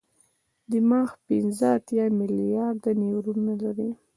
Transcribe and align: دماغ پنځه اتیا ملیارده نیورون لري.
دماغ 0.71 1.09
پنځه 1.27 1.65
اتیا 1.77 2.05
ملیارده 2.19 2.91
نیورون 3.01 3.39
لري. 3.61 3.89